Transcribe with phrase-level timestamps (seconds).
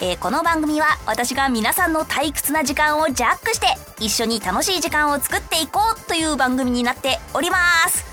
[0.00, 3.66] えー、この番組は私が皆さんの退屈な時間をジャックして
[3.98, 7.56] 一緒に楽しい時間を作っていこうという番組になっておりま
[7.88, 8.06] す。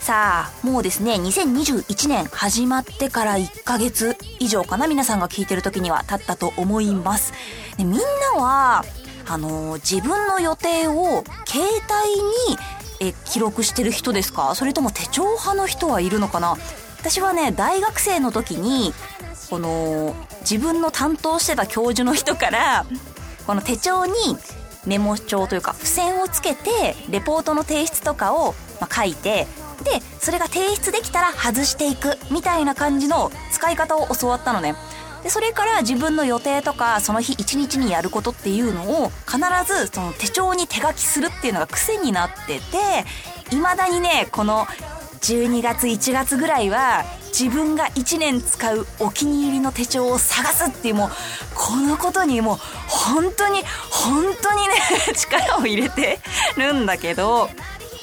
[0.00, 7.32] さあもうですね2021年始まってから1ヶ月以上かな皆さんが聞いてる時には経ったと思います。
[7.76, 8.84] でみんなは
[9.28, 14.56] あのー、自分の予定を携帯にえ記録してる人ですか？
[14.56, 16.56] それとも手帳派の人はいるのかな？
[16.98, 18.92] 私はね大学生の時に
[19.50, 22.86] この自分の担当してた教授の人から
[23.46, 24.12] この手帳に
[24.86, 28.54] メモ帳というか付箋をつけてレポートの提出とかを
[28.94, 29.46] 書いて
[29.84, 34.74] でそれが提出できたら外していくみたいな感じの使い方を教わったのね。
[35.22, 43.04] でそれから自分の予定とかその日一日にやることっていうのを必ずその手帳に手書きするっていうのが癖になってて
[43.50, 44.66] 未だにねこの
[45.20, 51.10] 12月1月ぐらいは自分が1年使うお気に入りの手帳を探すっていうもう
[51.54, 54.74] このことにもう本当に本当にね
[55.14, 56.20] 力を入れて
[56.56, 57.50] るんだけど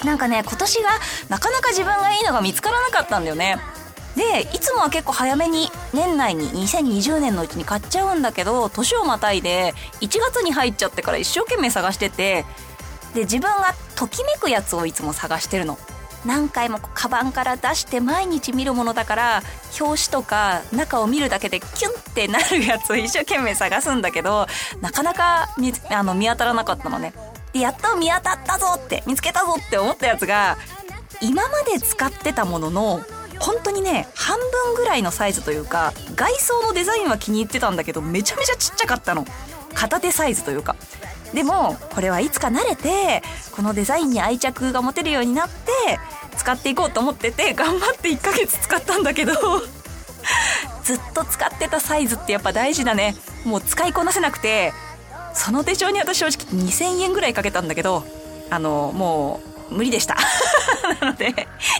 [0.04, 0.90] なんかね今年が
[1.28, 3.58] なかなか自分がいいのが見つからなかったんだよね。
[4.14, 12.46] でいつもは結構早めに年内に2020年のうちに買っちゃうんだけど年をまたいで1月に入っちゃってから一生懸命探してて
[13.12, 15.78] で自分がときめくやつをいつも探してるの。
[16.26, 19.42] 何回もカバンから出して毎日見るものだから
[19.80, 24.46] 表紙とか中を見るだけでキュンってなるやつを一生懸命探すんだけど
[24.80, 27.12] なかなか見あの見当たらなかったのね。
[27.52, 30.58] でやっと見当たったぞって見つけたぞって思ったやつが
[31.22, 33.00] 今まで使ってたものの
[33.38, 39.24] 本当にね半分ぐらいのサイズというか外装のデザインは気に入ってたんだけどめちゃめちゃちっちゃかったの
[39.74, 40.76] 片手サイズというか
[41.34, 43.22] でもこれはいつか慣れて
[43.52, 45.98] このデザインに愛着が持てるようになって
[46.36, 49.32] 使っていこうと思ってて頑張って1ヶ月使ったんだけど
[50.82, 53.14] ずっと使ってたサイズってやっぱ大事だね。
[53.44, 54.72] もう使いこなせなくて
[55.34, 58.04] その手帳に私正直2000円ぐらいかけたんだけど
[58.50, 60.16] あのもう無理でした。
[61.00, 61.32] なので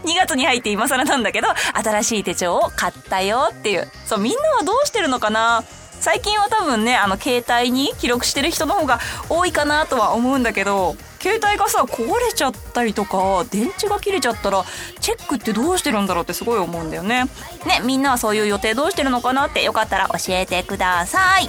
[0.05, 3.89] 2月に入って今更なんだけど新しい手帳を買ったよっていう。
[4.07, 5.63] そうみんなはどうしてるのかな？
[6.01, 14.65] 最近は多分ねあの携帯に記録してる人の方が多いかなとは思うんだけど携帯がさ壊れちゃったりとか電池が切れちゃったら
[15.01, 17.25] チェックってどうしてるんだろうってすごい思うんだよね。
[17.67, 21.47] ねみんなはそういう予定どうしてるのかなってよかったら教えてください。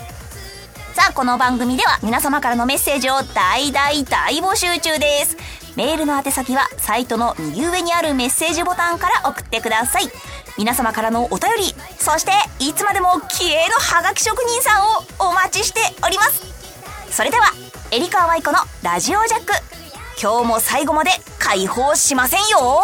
[0.93, 5.37] さあこの番組では皆様からのメッセージを大大大募集中です。
[5.75, 10.09] メールの宛先はサイトの右上にあるメッセージボタンから送ってください。
[10.57, 16.41] 皆様からのお便り、そしていつまでも気鋭のハガキ職人さんをお待ちしております。
[17.11, 17.51] それでは、
[17.89, 19.53] エリカワイコのラジオジャック。
[20.21, 22.81] 今日も最後まで解放しませんよ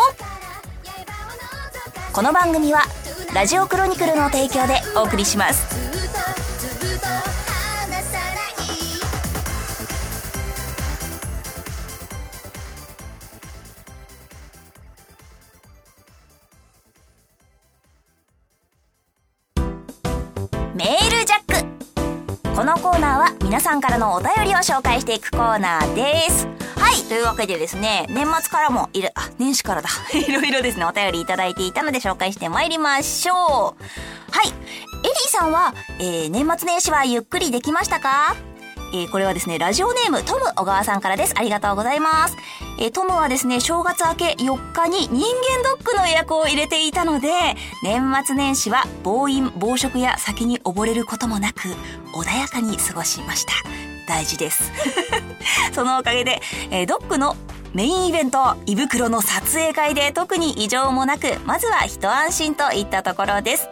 [2.14, 2.84] この番組は
[3.34, 5.84] ラジオクロニクルの提供でお送りします
[20.75, 21.22] メール。
[22.56, 26.46] このコーナーは皆さんからのお便りを紹介していくコーナーです。
[26.78, 27.02] はい。
[27.09, 29.90] というわけでですね、年末からもいる、あ、年始からだ。
[30.16, 33.38] いろいろですね、お便りいただいていたので紹介してまいりましょう。
[33.38, 34.50] はい。
[34.50, 38.36] エリーさんは、えー、年末年始はゆっくりできましたか？
[38.94, 41.34] えー、これはですね、ラジオネームトム小川さんからです。
[41.35, 42.38] ありがとうございます。
[42.79, 45.22] えー、トムはですね、正月明け4日に人間
[45.63, 47.29] ドックの予約を入れていたので、
[47.84, 51.59] 年末年始は暴飲、暴食や酒に溺れることもなく、
[52.16, 53.53] 穏やかに過ごしました。
[54.07, 54.72] 大事です。
[55.73, 56.41] そのおかげで、
[56.72, 57.35] えー、ドックの
[57.73, 63.67] メインイベント、胃袋の撮影会で特に異常もなく、まずは一安心といったところです。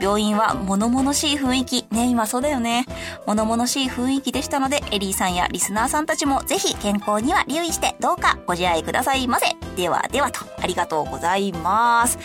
[0.00, 2.84] 病院は物々しい雰囲気、ね、今そうだよね。
[3.26, 9.46] 物々しい雰囲気でしたので、エリーさんやリスナーさんたちもぜひ健康には留意してどうかご自愛くださいませ。
[9.76, 12.18] ではではと、ありがとうございます。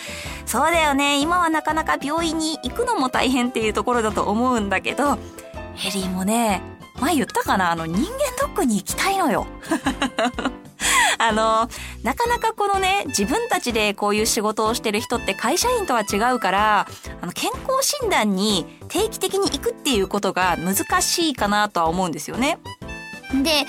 [0.46, 1.20] そうだよね。
[1.20, 6.60] 今はなかなか病院に行くのも大変っていうところだと思うんだけど、エリーもね、
[7.00, 7.70] 前言ったかな？
[7.70, 8.08] あの人間
[8.40, 9.46] ドックに行きたいのよ。
[11.22, 11.68] あの、
[12.02, 16.86] なかなかこのね、自分たちでこういう仕事をしてる人って会社員とは違うから、
[17.20, 22.58] あの、健康診断に定期的に行くっていうことが難しいかなとは思うんですよね。
[23.42, 23.66] で、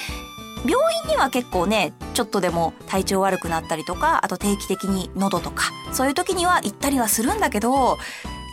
[0.65, 7.97] 病院には結構ねちょっとでも体調悪くなったりとかあと定期的に喉とかそういう時には行ったりはするんだけど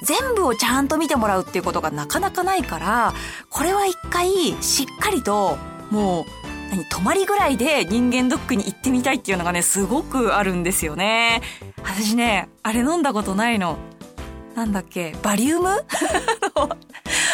[0.05, 3.13] 全部をちゃんと見てもらうっていうことがなかなかないから
[3.51, 4.31] これは一回
[4.63, 5.59] しっかりと
[5.91, 11.43] もう何泊まりぐらいで人間ドックに行ってみたいっていうのがねすごくあるんですよね。
[11.83, 13.79] 私ねあれ飲んだことないの。
[14.55, 15.69] なんだっけバリウム？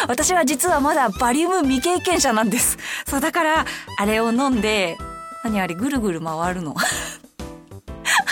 [0.07, 2.77] 私は実はまだバリウム未経験者なんです。
[3.07, 3.65] そう、だから、
[3.97, 4.99] あれを飲んで、
[5.43, 6.77] 何あれ、ぐるぐる回るの？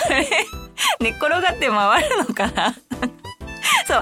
[0.05, 0.27] あれ、
[0.99, 2.75] 寝っ転がって回るのかな？
[3.87, 4.01] そう、あ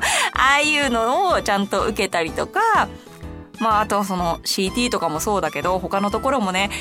[0.58, 2.90] あいうのをちゃんと受けたりとか、
[3.62, 6.72] まあ、あとその CT とかもそうだけど、他のところもね、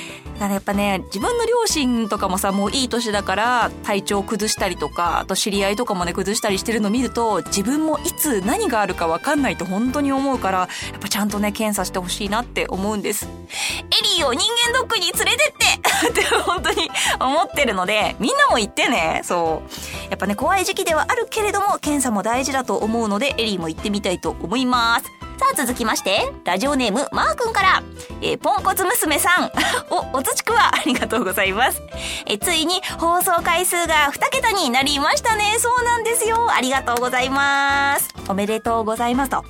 [0.41, 10.67] やっぱね、自分の両親とかもさ、もういい年だから体調崩したりとか、あと知り合いとかもね、崩したりしてるの見ると、自分もいつ何があるかわかんないと本当に思うから、や
[10.97, 13.27] っぱちゃんとね、検査してほしいなって思うんです。
[13.27, 16.91] エリーを人間ドックに連れてってって本当に
[17.21, 20.11] 思ってるので、みんなも行ってね、そう。
[20.11, 25.30] やっぱね、怖い時期ではあるけれども、検査も大事だと思うので、エリーも行ってみたいと思います。
[25.41, 27.83] さあ続きまして、ラジオネームマー君から、
[28.21, 29.51] えー、ポンコツ娘さん。
[29.89, 31.81] お、おつちくわ、ありがとうございます。
[32.27, 35.57] えついに放送回数が2桁になりましたね。
[35.59, 36.53] そうなんですよ。
[36.53, 38.11] ありがとうございます。
[38.29, 39.43] おめでとうございますと。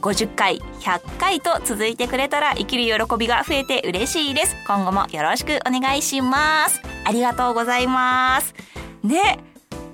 [0.00, 4.54] 50回、100回と続いてくれたら生きる喜びが増えて嬉しいです。
[4.68, 6.80] 今後もよろしくお願いします。
[7.04, 8.54] ありがとうございます。
[9.02, 9.40] ね、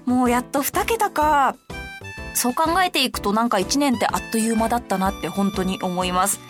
[0.05, 1.57] もうやっと2桁か。
[2.35, 6.41] そう考えていくとなんか1年ってあっという間だったなって本当に思います。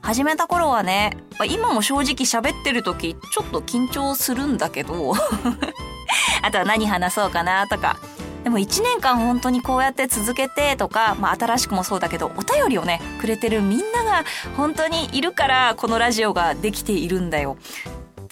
[0.00, 1.16] 始めた頃はね、
[1.48, 5.14] 今も正直喋ってる時ちょっと緊張するんだけど
[6.42, 7.96] あとは何話そうかなとか。
[8.44, 14.24] でも1年間本当にこうやって続けてとか、まあ新しくもそうだけど、お便りをね、くれてるみんなが
[14.58, 17.56] 本当にいるからこのラジオができているんだよ。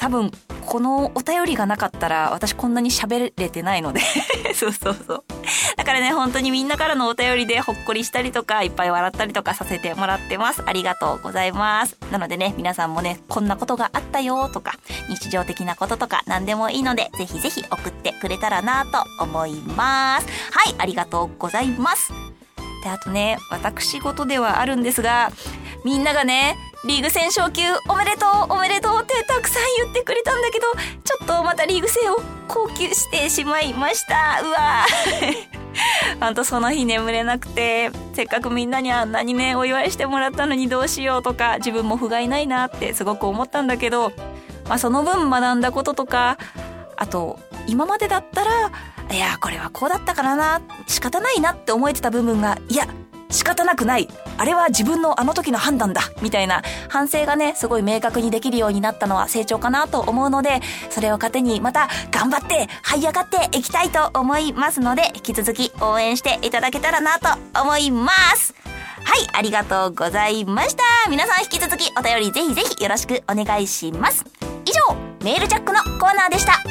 [0.03, 0.33] 多分
[0.67, 4.01] このお便りがなかったら私こんなに喋れてないので
[4.53, 5.25] そうそうそう。
[5.77, 10.63] だからね、本当にみんなからのお便りでほっこりしたりとか、いっぱい笑ったりとかさせてもらってます。
[10.67, 11.97] ありがとうございます。
[12.11, 14.73] なのでね、皆さんもね、こんなことがあったよとか、
[15.09, 20.27] 日常的なこととか何でもいいので、ぜひぜひ送ってくれたらなと思います。
[20.51, 22.13] はい、ありがとうございます。
[22.83, 25.31] で、あとね、私事ではあるんですが、
[25.85, 30.67] みんながね、リーグ戦昇級おめでとうおめでとうってたくさん言ってくれたんだけど、
[31.05, 32.17] ちょっとまたリーグ戦を
[32.49, 34.41] 高級してしまいました。
[34.43, 34.85] うわ
[36.21, 44.13] ほ んとその日眠れなくて、せっかくみんなにあんなにね、お祝いしてもらったのにどうしようとか、自分も不甲斐ないなってすごく思ったんだけど、
[44.69, 46.37] まあその分学んだこととか、
[46.97, 47.39] あと、
[47.69, 48.73] 今までだったら、
[49.13, 52.89] いや、これはこうだったからな、仕方ないなって思えてた部分が、いや、
[53.33, 54.09] 仕方なくない。
[54.39, 56.03] あれは自分のあの時の判断だ。
[56.21, 67.29] みたいな反省がね、すごい明確にできるようになったのは成長かなと思うので、それを糧にまた頑張って這い上がっていきたいと思いますので、引き続き応援していただけたらなと
[67.61, 68.55] 思います。
[69.05, 70.83] はい、ありがとうございました。
[71.11, 74.25] 皆さん引き続きお便りぜひぜひよろしくお願いします。
[74.65, 74.95] 以上、
[75.25, 76.62] メールジャックのコーナーでした。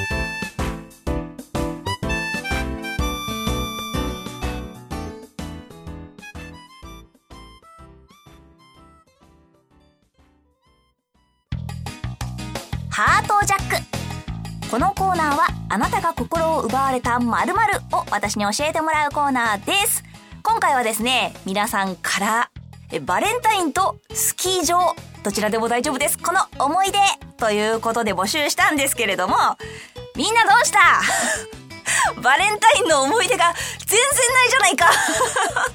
[15.12, 17.58] コーナーはあなたが心を奪われた〇〇
[17.91, 20.06] を私に教えてもらうコーナーです。
[20.41, 22.50] 今回はですね皆さんから
[23.01, 26.18] バレンタインとスキー場どちらでも大丈夫です。
[26.18, 26.98] この思い出
[27.36, 29.36] ということで募集したんですけれども
[30.15, 30.80] みんなどうした？
[32.24, 34.00] バレンタインの思い出が全然
[34.34, 34.89] ないじゃないか。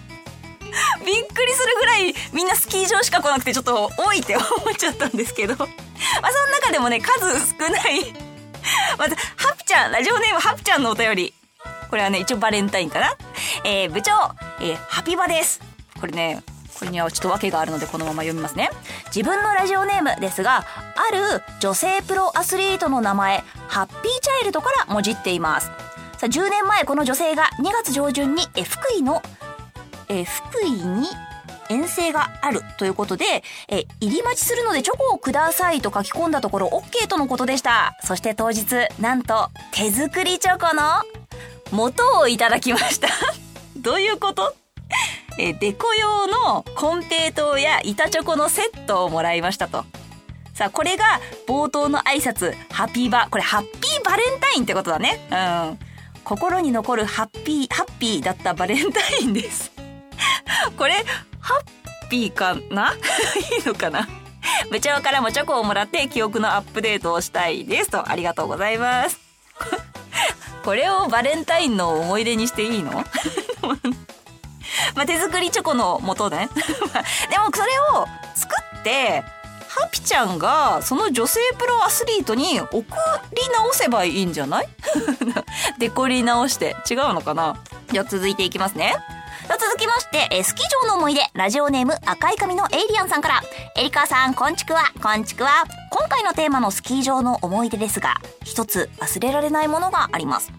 [1.05, 5.57] びっくりするぐらいみんなスキー場しか来なくてちょっと多いって思っちゃったんですけど。
[5.57, 8.26] まあ、その中でもね、数少ない
[8.99, 11.35] まず、ハプちゃん、ラジオネームハプちゃんのお便り。
[11.91, 13.15] これはね、一応バレンタインかな。
[13.65, 14.13] えー、部長、
[14.61, 15.61] えー、ハピバです。
[16.01, 16.43] これね、
[16.79, 18.71] これにはちょっと訳があるのでこのまま読みますね。
[19.07, 25.67] 自分のラジオネームですが、ある女性プロアスリートの名前、ハッピーチャイルドからもじっています。
[25.67, 25.73] さ
[26.23, 29.23] あ、10年前この女性が2月上旬に、え福井の、
[30.09, 31.09] え福井に
[31.69, 37.97] 遠征があるということで、え、入り待ちするのでチョコをくださいと書き込んだところ OK とのことでした。
[38.03, 38.65] そして当日、
[39.01, 40.83] なんと手作りチョコの
[41.73, 43.09] 元をいただきました。
[43.77, 44.55] どういうこと？
[45.39, 49.85] え、デコ用のコンペイトーや板チョコのセットをもらいましたと。
[50.55, 55.21] さあ、これが冒頭の挨拶、ハッピーバ、これハッピーバレンタインってことだね。
[55.31, 55.35] う
[55.73, 55.79] ん。
[56.25, 59.71] 心に残るハッピー、ハッピーだったバレンタインです。
[60.79, 61.05] これ、
[61.47, 61.55] ハ
[62.05, 62.93] ッピーかな？
[63.59, 64.09] いいのかな？
[64.71, 69.19] 部長からもチョコをもらって記憶のアップデートをしたいですとありがとうございます。
[70.65, 72.93] これをバレンタインの思い出にしていいの？
[74.95, 76.49] まあ手作りチョコの元ね。
[77.31, 79.23] でもそれを作って
[79.69, 82.85] ハピちゃんがその女性プロアスリートに送り
[83.55, 84.69] 直せばいいんじゃない？
[85.79, 86.77] デコり直して。
[86.91, 87.57] 違うのかな？
[87.93, 88.97] じゃ続いていきますね。
[89.55, 93.43] 続きまして、えスキー場の思い出、ラジオネーム赤い髪のエイリアンさんから、
[93.77, 95.51] エリカさん、こんちくわ、こんちくわ。
[95.91, 100.53] 今回のテーマのスキー場の思い出ですが、一つ忘れられないものがあります。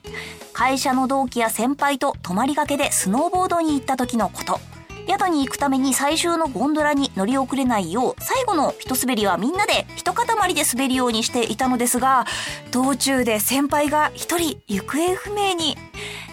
[0.54, 4.60] 会社の同期や先輩と泊まりがけでスノーボードに行った時のこと。
[5.08, 12.26] 宿に行くために最終のゴンドラに乗り遅れないよう最後の一滑りはみんなで一塊で滑るようにしていたのですが
[12.72, 15.78] 道中で先輩が一人行方不明に。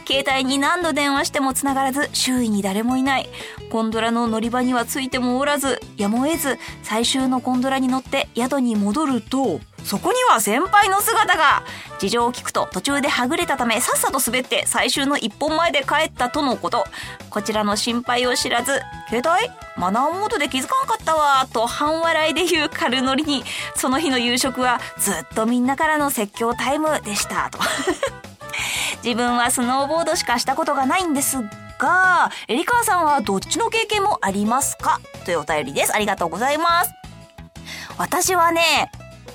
[0.07, 3.29] 携帯に何度電話しても繋がらず周囲に誰もいない。
[3.71, 11.63] ゴンドラの乗り場にはついてもおらずやむを得ず最終のゴンドラに乗って宿に戻るとそこには先輩の姿が。
[12.01, 16.85] 事情を聞くと途中ではぐれたためさっさと滑って最終の一本前で帰ったとのこと。
[17.31, 19.51] こちらの心配を知らず携帯？
[19.77, 23.43] マナーモードで気づかなかったわと半笑いで言う軽ノリに
[23.75, 27.49] その日の夕食はずっとみんなからの説教タイムでした。
[27.51, 27.59] と。
[29.03, 31.39] 自分はスノーボードしかしたことがないんです
[31.79, 35.01] がエリカーさんはどっちの経験もありますか？
[35.25, 35.95] というお便りです。
[35.95, 36.93] ありがとうございます。
[37.97, 38.91] 私はね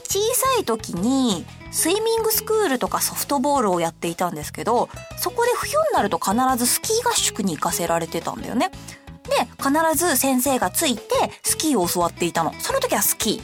[0.10, 4.90] 小さい時にスイミングスクールとかソフトボールをやっていたんですけど
[5.20, 8.72] そこで冬になると必ずスキー合宿に行かせられてたんだよね。
[9.30, 11.04] で必ず先生がついて
[11.44, 12.54] スキーを教わっていたの。
[12.60, 13.40] その時はスキ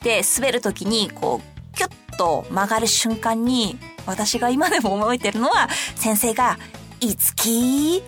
[0.00, 0.04] ー。
[0.04, 6.58] で滑る時にこうキュッと曲がる瞬間に私が今でも覚えてるのは先生が
[7.00, 8.02] 「いつきひ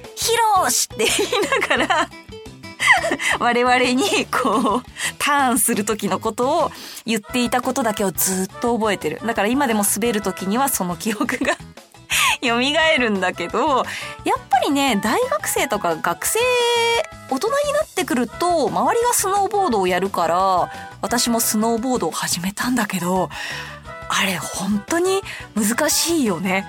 [0.58, 2.10] ろし」って言いながら
[3.38, 4.82] 我々にこう
[5.18, 6.72] ターンする時のことを
[7.06, 9.20] 言っていたことだけをずっと覚えてる。
[9.24, 11.56] だから今でも滑る時にはその記憶が
[12.42, 12.58] 蘇
[12.98, 13.84] るんだけど
[14.24, 16.38] やっぱりね大学生とか学生
[17.30, 23.30] 大人になってくると周りがスノーボードをやるから私もスノーボードを始めたんだけど
[24.08, 25.22] あれ本当に
[25.54, 26.66] 難しいよね。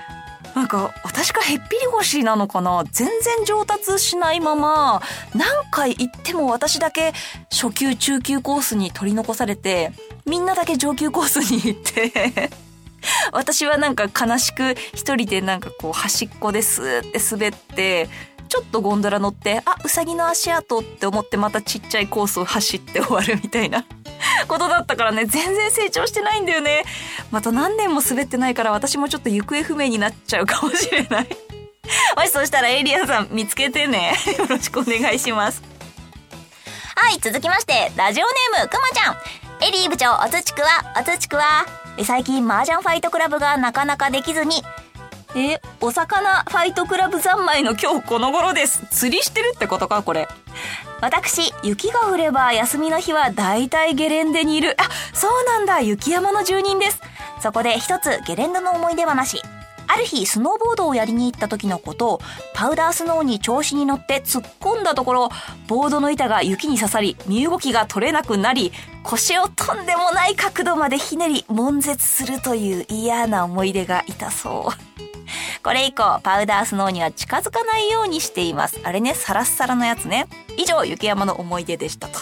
[0.54, 2.84] なんか私がへっぴり腰なのかな？
[2.92, 5.02] 全然上達しないまま
[5.34, 7.12] 何回行っても私だけ
[7.50, 9.92] 初級中級コースに取り残されて
[10.26, 12.50] みんなだけ上級コースに行って
[13.32, 18.08] 私はなんか悲しく一人でなんかこう端っこですって滑って
[18.48, 23.84] ちょっとゴンドラ乗って、あ、うさぎの足跡って思ってまたちっちゃいコースを走って終わるみたいな。
[24.48, 26.84] ことだったからね、全然成長してないんだよね。
[27.30, 31.28] また何年も滑ってないから私もちょっと行方不明になっちゃうかもしれない。
[32.16, 34.14] もしそしたらエイリアンさん見つけてね。
[34.38, 35.62] よろしくお願いします。
[36.96, 39.16] はい、続きまして、ラジオネームくまちゃん。
[39.66, 41.66] エリー部長、おつちくわ、おつちくわ。
[42.04, 44.64] 最近、麻雀ファイトクラブがなかなかできずに、
[45.36, 48.82] え、お魚ファイトクラブ三昧の今日この頃です。
[48.90, 50.28] 釣りしてるってことかこれ。
[51.00, 54.76] 私、雪が降れば休みの日は大体ゲレンデにいる。
[54.80, 55.80] あ、そうなんだ。
[55.80, 57.00] 雪山の住人です。
[57.40, 59.42] そこで一つゲレンデの思い出話。
[59.86, 62.20] ある日、スノーボードをやりに行った時のことを、
[62.54, 65.28] パウダースノーに調子に乗って突っ込んだところ、
[65.68, 68.72] ボードの板が雪に刺さり、身動きが取れなくなり、
[69.02, 74.93] 腰をとんでもない角度までひねり、悶絶するという嫌な思い出がいたそう。
[75.64, 78.78] これ以降、パウダースノーには近づかないようにしています。
[78.84, 80.26] あれね、サラッサラのやつね。
[80.58, 82.20] 以上、雪山の思い出でしたと。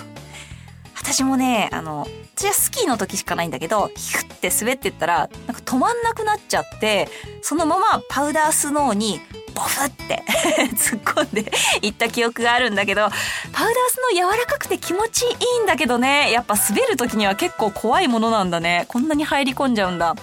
[0.94, 2.06] 私もね、あの、
[2.36, 7.08] 私はスキーの時しかないんだけど、ヒュッて滑ってったら、なんか止まんなくなっちゃって、
[7.42, 9.20] そのままパウダースノーに
[9.56, 10.22] ボフって
[10.78, 18.84] 突っ込んで いった記憶があるんだけど、パウダースノー柔らかくて気持ちいいんだけどね、やっぱ滑る時には結構怖いものなんだね。
[18.86, 20.14] こんなに入り込んじゃうんだ。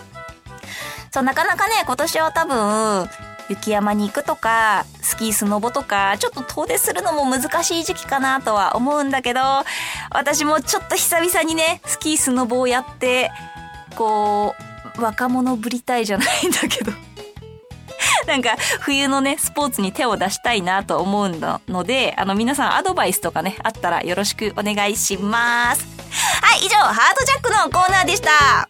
[1.12, 3.10] そう、なかなかね、今年は多分、
[3.50, 9.42] 雪山に行くとか、スキースノボとか、ちょっと遠出するのも難しい時期かなとは思うんだけど、
[10.12, 13.32] 私もちょっと久々にね、スキースノボをやって、
[13.96, 14.56] こ
[14.98, 16.92] う、若者ぶりたいじゃないんだけど。
[18.28, 21.30] なんか、冬のね、スポーツに手を出したいなと思う
[21.68, 25.86] ので、あの、皆さんアドバイスとかね、あったらよろしくお願いします。
[26.42, 28.69] はい、以上、ハートジャックのコーナーでした。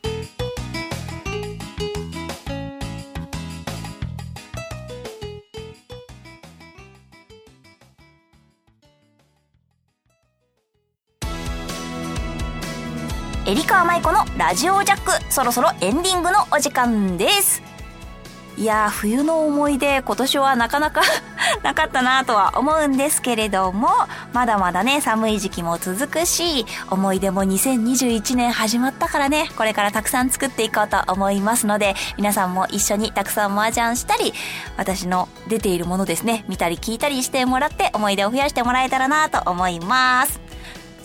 [13.50, 17.64] エリカーマイコのラジオジャックそろそろエンディングのお時間です
[18.58, 21.02] いや冬の思い出今年はなかなか
[21.64, 23.90] なかったなとは思うんですけれども、
[24.34, 34.34] まだまだね、寒い時期も続くし、思い出も2021年始まったからね、これからたくさん作っていこうと思いますので、皆さんも一緒にたくさん麻雀したり、
[34.78, 40.49] 私の出ているものですね、見たり聞いたりしてもらって思い出を増やしてもらえたらなと思います。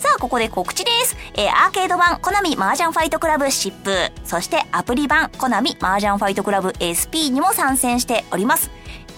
[0.05, 1.17] さあ、ここで告知です。
[1.33, 8.69] えー、アーケード版、コナミ麻雀ファイトクラブ疾風、そしてアプリ版、コナミ麻雀ファイトクラブ SP にも参戦しております。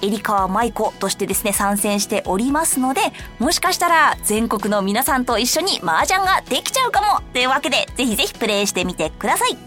[0.01, 3.01] エリカワ舞子としてですね、参戦しておりますので、
[3.37, 9.57] もしかしたら全国の皆さんと一緒に麻雀ができちゃうかもというわけで、ぜひぜひプレイしてみてください。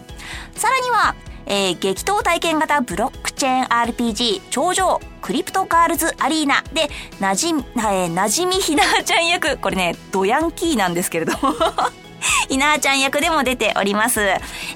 [0.55, 1.13] さらには、
[1.45, 11.53] えー、激闘体験型ブロックチェーン RPG 頂上クリプトガールズアリーナでなじみ、えー、なじみひなちゃん役、これね、ドヤンキーなんですけれども
[12.49, 14.21] ひなちゃん役でも出ております。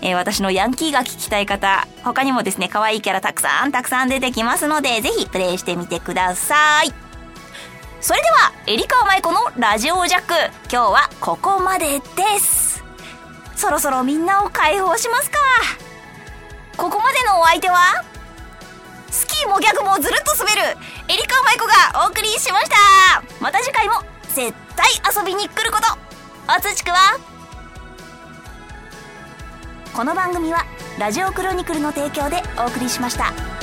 [0.01, 6.93] えー、私のヤンキーが聞きたい方、他にもですね、可愛いキャラたくさんたくさん出てきますので、ぜひプレイしてみてください。
[8.01, 10.34] それでは、エリカーマイコのラジオジャック、
[10.72, 12.84] 今日はここまでです。
[13.55, 15.38] そろそろみんなを解放しますか。
[16.77, 18.03] ここまでのお相手は？
[19.10, 20.62] スキーも逆もずるっと滑る
[21.08, 22.75] エリカマイコがお送りしました。
[23.39, 23.96] また次回も
[24.34, 25.88] 絶対遊びに来ること。
[26.53, 27.17] おつちくは？
[29.94, 30.65] この番組は
[31.00, 33.54] ラジオクロニクルの提供でお送りしました。